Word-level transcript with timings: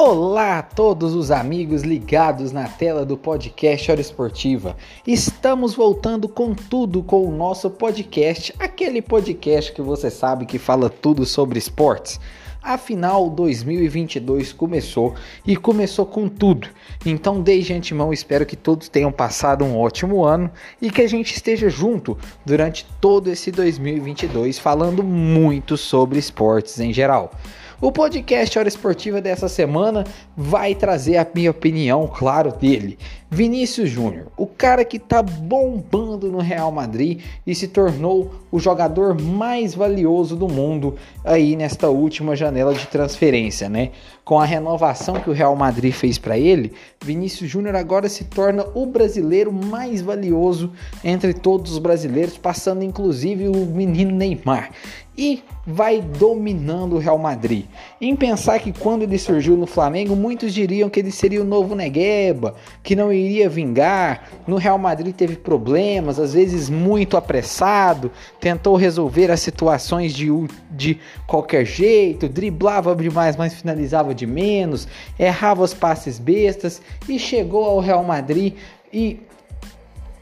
Olá 0.00 0.60
a 0.60 0.62
todos 0.62 1.12
os 1.16 1.32
amigos 1.32 1.82
ligados 1.82 2.52
na 2.52 2.68
tela 2.68 3.04
do 3.04 3.16
podcast 3.16 3.90
Hora 3.90 4.00
Esportiva. 4.00 4.76
Estamos 5.04 5.74
voltando 5.74 6.28
com 6.28 6.54
tudo 6.54 7.02
com 7.02 7.26
o 7.26 7.36
nosso 7.36 7.68
podcast, 7.68 8.54
aquele 8.60 9.02
podcast 9.02 9.72
que 9.72 9.82
você 9.82 10.08
sabe 10.08 10.46
que 10.46 10.56
fala 10.56 10.88
tudo 10.88 11.26
sobre 11.26 11.58
esportes. 11.58 12.20
Afinal, 12.62 13.28
2022 13.28 14.52
começou 14.52 15.16
e 15.44 15.56
começou 15.56 16.06
com 16.06 16.28
tudo. 16.28 16.68
Então, 17.04 17.40
desde 17.40 17.74
antemão, 17.74 18.12
espero 18.12 18.46
que 18.46 18.54
todos 18.56 18.88
tenham 18.88 19.10
passado 19.10 19.64
um 19.64 19.76
ótimo 19.76 20.24
ano 20.24 20.48
e 20.80 20.92
que 20.92 21.02
a 21.02 21.08
gente 21.08 21.34
esteja 21.34 21.68
junto 21.68 22.16
durante 22.46 22.86
todo 23.00 23.30
esse 23.30 23.50
2022 23.50 24.60
falando 24.60 25.02
muito 25.02 25.76
sobre 25.76 26.20
esportes 26.20 26.78
em 26.78 26.92
geral. 26.92 27.32
O 27.80 27.92
podcast 27.92 28.58
Hora 28.58 28.66
Esportiva 28.66 29.20
dessa 29.20 29.48
semana 29.48 30.02
vai 30.36 30.74
trazer 30.74 31.16
a 31.16 31.26
minha 31.32 31.52
opinião, 31.52 32.08
claro, 32.12 32.50
dele. 32.50 32.98
Vinícius 33.30 33.88
Júnior, 33.88 34.26
o 34.36 34.46
cara 34.46 34.84
que 34.84 34.98
tá 34.98 35.22
bombando 35.22 36.32
no 36.32 36.38
Real 36.38 36.72
Madrid 36.72 37.20
e 37.46 37.54
se 37.54 37.68
tornou 37.68 38.34
o 38.50 38.58
jogador 38.58 39.20
mais 39.20 39.74
valioso 39.74 40.34
do 40.34 40.48
mundo 40.48 40.96
aí 41.22 41.54
nesta 41.54 41.88
última 41.88 42.34
janela 42.34 42.74
de 42.74 42.86
transferência, 42.86 43.68
né? 43.68 43.90
Com 44.24 44.40
a 44.40 44.44
renovação 44.44 45.20
que 45.20 45.30
o 45.30 45.34
Real 45.34 45.54
Madrid 45.54 45.92
fez 45.92 46.18
para 46.18 46.36
ele, 46.36 46.72
Vinícius 47.04 47.48
Júnior 47.48 47.76
agora 47.76 48.08
se 48.08 48.24
torna 48.24 48.64
o 48.74 48.86
brasileiro 48.86 49.52
mais 49.52 50.00
valioso 50.00 50.72
entre 51.04 51.32
todos 51.32 51.72
os 51.72 51.78
brasileiros, 51.78 52.38
passando 52.38 52.82
inclusive 52.82 53.46
o 53.46 53.66
menino 53.66 54.10
Neymar 54.10 54.70
e 55.18 55.42
vai 55.66 56.00
dominando 56.00 56.94
o 56.94 56.98
Real 56.98 57.18
Madrid. 57.18 57.64
Em 58.00 58.14
pensar 58.14 58.60
que 58.60 58.72
quando 58.72 59.02
ele 59.02 59.18
surgiu 59.18 59.56
no 59.56 59.66
Flamengo, 59.66 60.14
muitos 60.14 60.54
diriam 60.54 60.88
que 60.88 61.00
ele 61.00 61.10
seria 61.10 61.42
o 61.42 61.44
novo 61.44 61.74
Negueba, 61.74 62.54
que 62.84 62.94
não 62.94 63.12
iria 63.12 63.48
vingar. 63.48 64.28
No 64.46 64.56
Real 64.56 64.78
Madrid 64.78 65.12
teve 65.12 65.34
problemas, 65.34 66.20
às 66.20 66.34
vezes 66.34 66.70
muito 66.70 67.16
apressado, 67.16 68.12
tentou 68.38 68.76
resolver 68.76 69.28
as 69.32 69.40
situações 69.40 70.14
de, 70.14 70.28
de 70.70 71.00
qualquer 71.26 71.64
jeito, 71.64 72.28
driblava 72.28 72.94
demais, 72.94 73.36
mas 73.36 73.54
finalizava 73.54 74.14
de 74.14 74.24
menos, 74.24 74.86
errava 75.18 75.64
os 75.64 75.74
passes 75.74 76.20
bestas 76.20 76.80
e 77.08 77.18
chegou 77.18 77.64
ao 77.64 77.80
Real 77.80 78.04
Madrid 78.04 78.54
e 78.92 79.18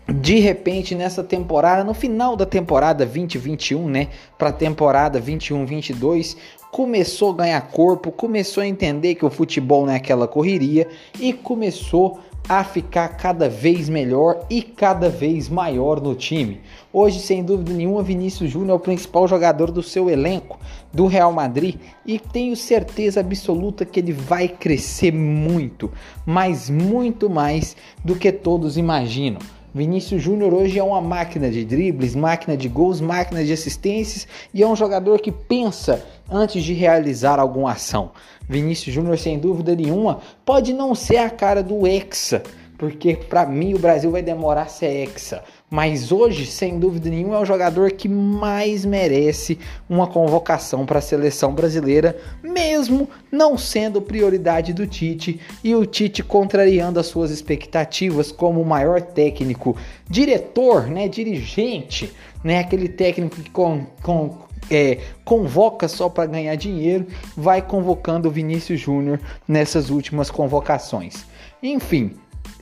de 0.09 0.39
repente 0.39 0.95
nessa 0.95 1.23
temporada, 1.25 1.83
no 1.83 1.93
final 1.93 2.37
da 2.37 2.47
temporada 2.47 3.05
2021, 3.05 3.89
né, 3.89 4.09
para 4.39 4.51
a 4.51 4.53
temporada 4.53 5.21
21-22, 5.21 6.37
começou 6.71 7.31
a 7.31 7.37
ganhar 7.37 7.61
corpo, 7.69 8.13
começou 8.13 8.63
a 8.63 8.67
entender 8.67 9.17
que 9.17 9.25
o 9.25 9.31
futebol 9.31 9.85
não 9.85 9.93
é 9.93 9.97
aquela 9.97 10.29
correria 10.29 10.87
e 11.19 11.33
começou 11.33 12.21
a 12.49 12.63
ficar 12.63 13.09
cada 13.17 13.49
vez 13.49 13.89
melhor 13.89 14.47
e 14.49 14.63
cada 14.63 15.09
vez 15.09 15.49
maior 15.49 16.01
no 16.01 16.15
time. 16.15 16.61
Hoje, 16.93 17.19
sem 17.19 17.43
dúvida 17.43 17.73
nenhuma, 17.73 18.05
Vinícius 18.05 18.51
Júnior 18.51 18.71
é 18.71 18.75
o 18.75 18.79
principal 18.79 19.27
jogador 19.27 19.73
do 19.73 19.83
seu 19.83 20.09
elenco 20.09 20.59
do 20.93 21.07
Real 21.07 21.33
Madrid 21.33 21.75
e 22.07 22.21
tenho 22.21 22.55
certeza 22.55 23.19
absoluta 23.19 23.85
que 23.85 23.99
ele 23.99 24.13
vai 24.13 24.47
crescer 24.47 25.13
muito, 25.13 25.91
mas 26.25 26.71
muito 26.71 27.29
mais 27.29 27.77
do 28.05 28.15
que 28.15 28.31
todos 28.31 28.77
imaginam. 28.77 29.41
Vinícius 29.77 30.23
Júnior 30.23 30.55
hoje 30.55 30.79
é 30.79 30.83
uma 30.83 31.03
máquina 31.03 31.51
de 31.51 31.63
dribles, 31.63 32.15
máquina 32.15 32.57
de 32.57 32.67
gols, 32.67 32.99
máquina 32.99 33.45
de 33.45 33.53
assistências 33.53 34.27
e 34.55 34.63
é 34.63 34.67
um 34.67 34.75
jogador 34.75 35.21
que 35.21 35.31
pensa 35.31 36.03
antes 36.31 36.65
de 36.65 36.73
realizar 36.73 37.39
alguma 37.39 37.73
ação. 37.73 38.13
Vinícius 38.49 38.95
Júnior, 38.95 39.19
sem 39.19 39.39
dúvida 39.39 39.77
nenhuma, 39.77 40.21
pode 40.47 40.73
não 40.73 40.95
ser 40.95 41.19
a 41.19 41.29
cara 41.29 41.63
do 41.63 41.87
Hexa, 41.87 42.43
porque 42.79 43.17
para 43.17 43.45
mim 43.45 43.75
o 43.75 43.79
Brasil 43.79 44.11
vai 44.11 44.23
demorar 44.23 44.63
a 44.63 44.67
ser 44.67 44.87
Hexa. 44.87 45.45
Mas 45.69 46.13
hoje, 46.13 46.47
sem 46.47 46.79
dúvida 46.79 47.11
nenhuma, 47.11 47.37
é 47.37 47.41
o 47.41 47.45
jogador 47.45 47.91
que 47.91 48.09
mais 48.09 48.85
merece 48.85 49.59
uma 49.89 50.07
convocação 50.07 50.87
para 50.87 51.01
a 51.01 51.03
seleção 51.03 51.53
brasileira, 51.53 52.17
mesmo 52.41 53.09
não 53.33 53.59
sendo 53.59 54.01
prioridade 54.01 54.73
do 54.73 54.87
Tite 54.87 55.41
e 55.65 55.75
o 55.75 55.85
Tite 55.85 56.23
contrariando 56.23 57.01
as 57.01 57.07
suas 57.07 57.33
expectativas 57.33 58.31
como 58.31 58.63
o 58.63 58.67
maior 58.67 59.03
técnico, 59.03 59.77
diretor, 60.09 60.87
né, 60.87 61.09
dirigente, 61.09 62.13
né, 62.45 62.61
aquele 62.61 62.89
técnico 62.89 63.35
que 63.35 63.51
com, 63.51 63.87
com, 64.05 64.39
é, 64.71 64.99
convoca 65.25 65.89
só 65.89 66.09
para 66.09 66.27
ganhar 66.27 66.55
dinheiro, 66.55 67.09
vai 67.37 67.61
convocando 67.61 68.29
o 68.29 68.33
Vinícius 68.33 68.81
Júnior 68.81 69.21
nessas 69.49 69.91
últimas 69.91 70.31
convocações. 70.31 71.27
Enfim, 71.61 72.13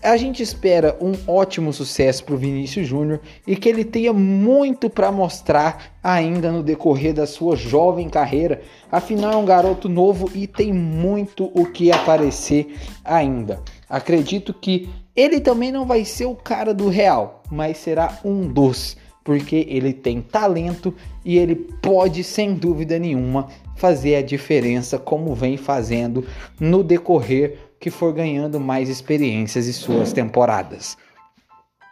a 0.02 0.16
gente 0.16 0.42
espera 0.42 0.96
um 1.00 1.12
ótimo 1.26 1.72
sucesso 1.72 2.24
para 2.24 2.34
o 2.34 2.38
Vinícius 2.38 2.86
Júnior 2.86 3.20
e 3.46 3.56
que 3.56 3.68
ele 3.68 3.84
tenha 3.84 4.12
muito 4.12 4.90
para 4.90 5.10
mostrar 5.10 5.94
ainda 6.02 6.52
no 6.52 6.62
decorrer 6.62 7.14
da 7.14 7.26
sua 7.26 7.56
jovem 7.56 8.08
carreira. 8.08 8.60
Afinal, 8.92 9.32
é 9.32 9.36
um 9.36 9.44
garoto 9.44 9.88
novo 9.88 10.30
e 10.34 10.46
tem 10.46 10.72
muito 10.72 11.50
o 11.54 11.66
que 11.66 11.90
aparecer 11.90 12.76
ainda. 13.02 13.62
Acredito 13.88 14.52
que 14.52 14.90
ele 15.16 15.40
também 15.40 15.72
não 15.72 15.86
vai 15.86 16.04
ser 16.04 16.26
o 16.26 16.34
cara 16.34 16.74
do 16.74 16.88
Real, 16.88 17.42
mas 17.50 17.78
será 17.78 18.18
um 18.24 18.46
dos, 18.46 18.96
porque 19.22 19.66
ele 19.68 19.92
tem 19.92 20.20
talento 20.20 20.92
e 21.24 21.38
ele 21.38 21.54
pode, 21.54 22.22
sem 22.22 22.54
dúvida 22.54 22.98
nenhuma, 22.98 23.48
fazer 23.76 24.16
a 24.16 24.22
diferença 24.22 24.98
como 24.98 25.34
vem 25.34 25.56
fazendo 25.56 26.26
no 26.60 26.82
decorrer 26.82 27.58
que 27.84 27.90
for 27.90 28.14
ganhando 28.14 28.58
mais 28.58 28.88
experiências 28.88 29.68
em 29.68 29.72
suas 29.72 30.10
temporadas. 30.10 30.96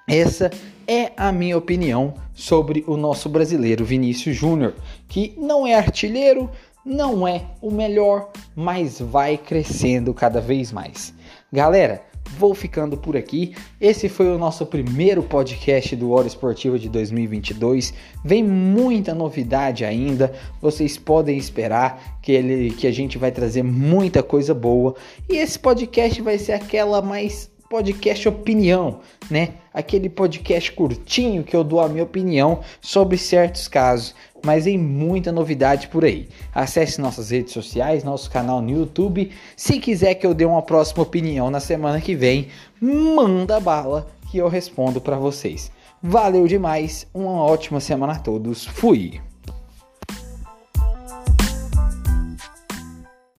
Essa 0.09 0.51
é 0.89 1.13
a 1.15 1.31
minha 1.31 1.55
opinião 1.55 2.15
sobre 2.33 2.83
o 2.87 2.97
nosso 2.97 3.29
brasileiro 3.29 3.85
Vinícius 3.85 4.35
Júnior, 4.35 4.75
que 5.07 5.35
não 5.37 5.67
é 5.67 5.75
artilheiro, 5.75 6.51
não 6.83 7.29
é 7.29 7.45
o 7.61 7.71
melhor, 7.71 8.31
mas 8.57 9.01
vai 9.01 9.37
crescendo 9.37 10.15
cada 10.15 10.41
vez 10.41 10.73
mais. 10.73 11.13
Galera, 11.53 12.01
vou 12.43 12.57
ficando 12.57 12.97
por 12.97 13.17
aqui. 13.17 13.55
Esse 13.81 14.09
foi 14.09 14.27
o 14.27 14.37
nosso 14.37 14.67
primeiro 14.67 15.23
podcast 15.23 15.95
do 15.95 16.11
Hora 16.11 16.27
Esportiva 16.27 16.77
de 16.77 16.89
2022. 16.89 17.95
Vem 18.25 18.43
muita 18.43 19.15
novidade 19.15 19.85
ainda. 19.85 20.33
Vocês 20.61 20.99
podem 20.99 21.39
esperar 21.39 22.19
que 22.21 22.33
ele 22.33 22.73
que 22.73 22.89
a 22.89 22.91
gente 22.91 23.17
vai 23.17 23.31
trazer 23.31 23.63
muita 23.63 24.25
coisa 24.25 24.53
boa. 24.53 24.97
E 25.31 25.37
esse 25.37 25.57
podcast 25.57 26.21
vai 26.21 26.37
ser 26.37 26.55
aquela 26.55 27.01
mais 27.01 27.52
podcast 27.73 28.29
opinião, 28.29 29.01
né? 29.31 29.55
Aquele 29.73 30.11
podcast 30.11 30.71
curtinho 30.73 31.43
que 31.43 31.57
eu 31.57 31.65
dou 31.65 31.81
a 31.81 31.89
minha 31.89 32.05
opinião 32.05 32.61
sobre 32.83 33.17
certos 33.17 33.67
casos, 33.67 34.15
mas 34.45 34.65
tem 34.65 34.77
muita 34.77 35.33
novidade 35.33 35.89
por 35.89 36.05
aí. 36.05 36.29
Acesse 36.55 37.01
nossas 37.01 37.31
redes 37.31 37.55
sociais, 37.55 38.05
nosso 38.05 38.31
canal 38.31 38.61
no 38.61 38.69
YouTube. 38.69 39.33
Se 39.57 39.81
quiser 39.81 40.17
que 40.17 40.27
eu 40.27 40.35
dê 40.35 40.45
uma 40.45 40.61
próxima 40.61 41.03
opinião 41.03 41.51
na 41.51 41.61
semana 41.61 41.99
que 41.99 42.15
vem, 42.15 42.49
manda 42.79 43.59
bala 43.59 44.07
que 44.31 44.37
eu 44.37 44.49
respondo 44.49 45.01
para 45.01 45.17
vocês. 45.17 45.73
Valeu 46.03 46.47
demais, 46.47 47.07
uma 47.15 47.43
ótima 47.43 47.81
semana 47.81 48.13
a 48.13 48.19
todos. 48.19 48.67
Fui. 48.67 49.32